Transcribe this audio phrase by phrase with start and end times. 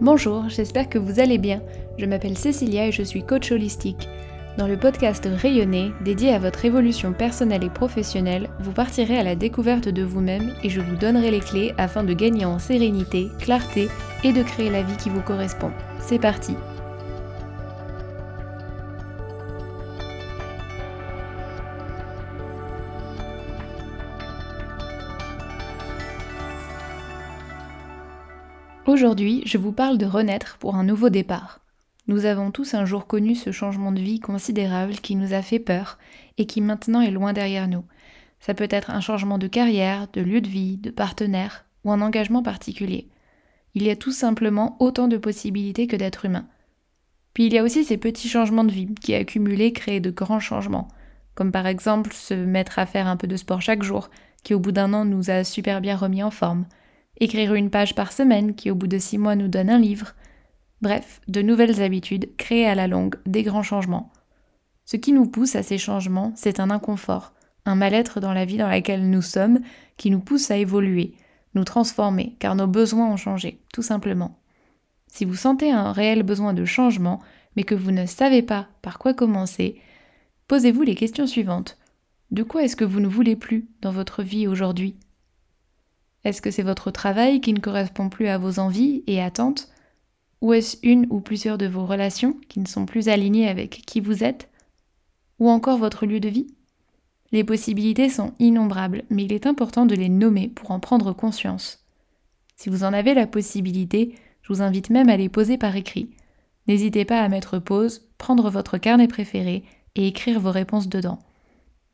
[0.00, 1.60] Bonjour, j'espère que vous allez bien.
[1.98, 4.08] Je m'appelle Cécilia et je suis coach holistique.
[4.56, 9.36] Dans le podcast Rayonner, dédié à votre évolution personnelle et professionnelle, vous partirez à la
[9.36, 13.88] découverte de vous-même et je vous donnerai les clés afin de gagner en sérénité, clarté
[14.24, 15.70] et de créer la vie qui vous correspond.
[15.98, 16.54] C'est parti
[28.90, 31.60] Aujourd'hui, je vous parle de renaître pour un nouveau départ.
[32.08, 35.60] Nous avons tous un jour connu ce changement de vie considérable qui nous a fait
[35.60, 35.96] peur
[36.38, 37.84] et qui maintenant est loin derrière nous.
[38.40, 42.00] Ça peut être un changement de carrière, de lieu de vie, de partenaire ou un
[42.00, 43.06] engagement particulier.
[43.76, 46.48] Il y a tout simplement autant de possibilités que d'êtres humains.
[47.32, 50.40] Puis il y a aussi ces petits changements de vie qui accumulés créent de grands
[50.40, 50.88] changements,
[51.36, 54.10] comme par exemple se mettre à faire un peu de sport chaque jour,
[54.42, 56.66] qui au bout d'un an nous a super bien remis en forme,
[57.20, 60.14] écrire une page par semaine qui au bout de six mois nous donne un livre.
[60.80, 64.10] Bref, de nouvelles habitudes créées à la longue des grands changements.
[64.86, 67.32] Ce qui nous pousse à ces changements, c'est un inconfort,
[67.66, 69.60] un mal-être dans la vie dans laquelle nous sommes
[69.96, 71.14] qui nous pousse à évoluer,
[71.54, 74.38] nous transformer, car nos besoins ont changé, tout simplement.
[75.06, 77.20] Si vous sentez un réel besoin de changement,
[77.56, 79.80] mais que vous ne savez pas par quoi commencer,
[80.48, 81.76] posez-vous les questions suivantes.
[82.30, 84.96] De quoi est-ce que vous ne voulez plus dans votre vie aujourd'hui?
[86.24, 89.68] Est-ce que c'est votre travail qui ne correspond plus à vos envies et attentes
[90.42, 94.00] Ou est-ce une ou plusieurs de vos relations qui ne sont plus alignées avec qui
[94.00, 94.48] vous êtes
[95.38, 96.54] Ou encore votre lieu de vie
[97.32, 101.86] Les possibilités sont innombrables, mais il est important de les nommer pour en prendre conscience.
[102.56, 106.10] Si vous en avez la possibilité, je vous invite même à les poser par écrit.
[106.66, 111.18] N'hésitez pas à mettre pause, prendre votre carnet préféré et écrire vos réponses dedans.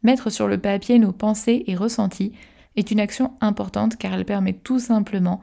[0.02, 2.32] Mettre sur le papier nos pensées et ressentis
[2.76, 5.40] est une action importante car elle permet tout simplement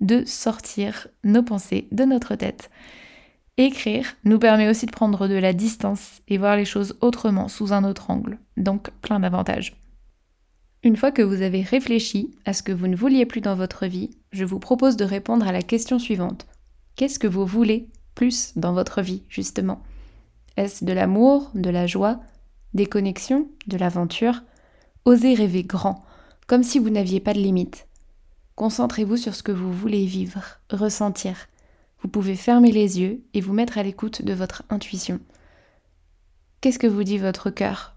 [0.00, 2.70] de sortir nos pensées de notre tête.
[3.56, 7.72] Écrire nous permet aussi de prendre de la distance et voir les choses autrement sous
[7.72, 9.76] un autre angle, donc plein d'avantages.
[10.82, 13.86] Une fois que vous avez réfléchi à ce que vous ne vouliez plus dans votre
[13.86, 16.46] vie, je vous propose de répondre à la question suivante.
[16.96, 19.82] Qu'est-ce que vous voulez plus dans votre vie, justement?
[20.56, 22.20] Est-ce de l'amour, de la joie,
[22.74, 24.42] des connexions, de l'aventure?
[25.04, 26.04] Osez rêver grand
[26.52, 27.86] comme si vous n'aviez pas de limite.
[28.56, 31.48] Concentrez-vous sur ce que vous voulez vivre, ressentir.
[32.02, 35.18] Vous pouvez fermer les yeux et vous mettre à l'écoute de votre intuition.
[36.60, 37.96] Qu'est-ce que vous dit votre cœur?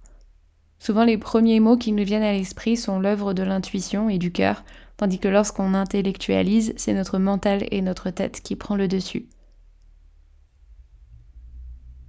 [0.80, 4.32] Souvent les premiers mots qui nous viennent à l'esprit sont l'œuvre de l'intuition et du
[4.32, 4.64] cœur,
[4.96, 9.28] tandis que lorsqu'on intellectualise, c'est notre mental et notre tête qui prend le dessus.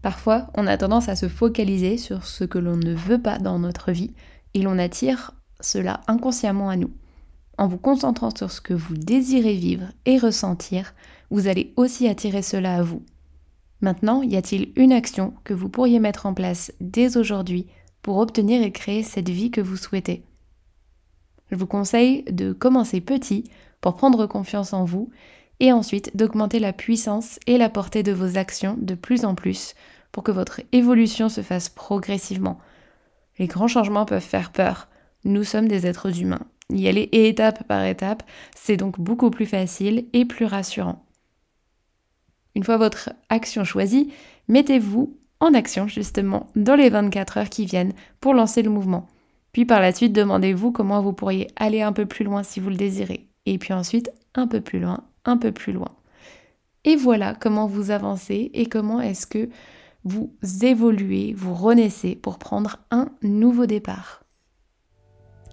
[0.00, 3.58] Parfois, on a tendance à se focaliser sur ce que l'on ne veut pas dans
[3.58, 4.14] notre vie
[4.54, 6.90] et l'on attire cela inconsciemment à nous.
[7.58, 10.94] En vous concentrant sur ce que vous désirez vivre et ressentir,
[11.30, 13.02] vous allez aussi attirer cela à vous.
[13.80, 17.66] Maintenant, y a-t-il une action que vous pourriez mettre en place dès aujourd'hui
[18.02, 20.24] pour obtenir et créer cette vie que vous souhaitez?
[21.50, 23.44] Je vous conseille de commencer petit
[23.80, 25.10] pour prendre confiance en vous
[25.60, 29.74] et ensuite d'augmenter la puissance et la portée de vos actions de plus en plus
[30.12, 32.58] pour que votre évolution se fasse progressivement.
[33.38, 34.88] Les grands changements peuvent faire peur,
[35.26, 36.46] nous sommes des êtres humains.
[36.70, 38.22] Y aller étape par étape,
[38.54, 41.04] c'est donc beaucoup plus facile et plus rassurant.
[42.54, 44.12] Une fois votre action choisie,
[44.48, 49.06] mettez-vous en action justement dans les 24 heures qui viennent pour lancer le mouvement.
[49.52, 52.70] Puis par la suite, demandez-vous comment vous pourriez aller un peu plus loin si vous
[52.70, 53.26] le désirez.
[53.44, 55.90] Et puis ensuite, un peu plus loin, un peu plus loin.
[56.84, 59.48] Et voilà comment vous avancez et comment est-ce que
[60.04, 60.30] vous
[60.62, 64.25] évoluez, vous renaissez pour prendre un nouveau départ.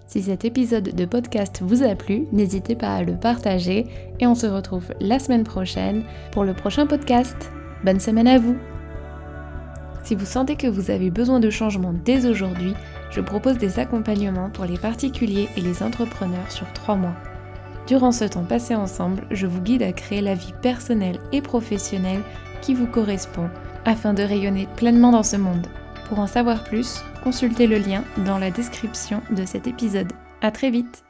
[0.06, 3.86] Si cet épisode de podcast vous a plu, n'hésitez pas à le partager
[4.20, 7.50] et on se retrouve la semaine prochaine pour le prochain podcast.
[7.84, 8.56] Bonne semaine à vous
[10.02, 12.74] Si vous sentez que vous avez besoin de changement dès aujourd'hui,
[13.10, 17.14] je propose des accompagnements pour les particuliers et les entrepreneurs sur trois mois.
[17.86, 22.22] Durant ce temps passé ensemble, je vous guide à créer la vie personnelle et professionnelle
[22.60, 23.48] qui vous correspond
[23.84, 25.66] afin de rayonner pleinement dans ce monde.
[26.14, 30.12] Pour en savoir plus, consultez le lien dans la description de cet épisode.
[30.42, 31.02] A très vite